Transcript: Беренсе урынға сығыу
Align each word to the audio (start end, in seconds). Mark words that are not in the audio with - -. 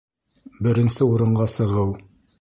Беренсе 0.67 1.09
урынға 1.13 1.47
сығыу 1.57 1.93